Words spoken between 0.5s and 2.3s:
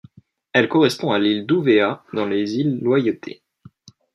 Elle correspond à l'île d'Ouvéa dans